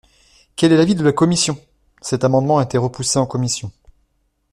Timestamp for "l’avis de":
0.77-1.03